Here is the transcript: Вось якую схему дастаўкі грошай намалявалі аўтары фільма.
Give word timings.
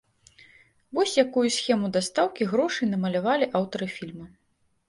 Вось 0.97 1.13
якую 1.25 1.43
схему 1.57 1.91
дастаўкі 1.97 2.47
грошай 2.55 2.91
намалявалі 2.95 3.45
аўтары 3.61 3.93
фільма. 3.99 4.27